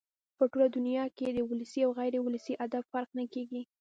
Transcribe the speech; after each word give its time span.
په 0.37 0.43
ټوله 0.51 0.67
دونیا 0.75 1.03
کښي 1.17 1.31
د 1.33 1.39
ولسي 1.49 1.79
او 1.85 1.91
غیر 1.99 2.13
اولسي 2.17 2.53
ادب 2.65 2.83
فرق 2.91 3.09
نه 3.19 3.25
کېږي. 3.33 3.61